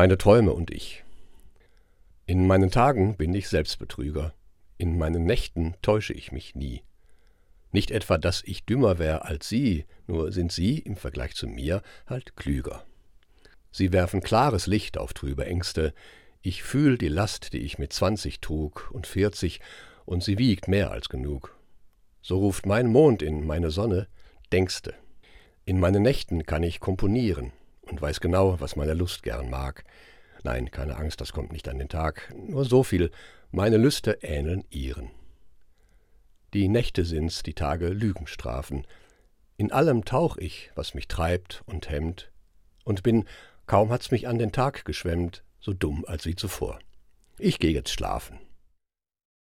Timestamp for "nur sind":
10.06-10.52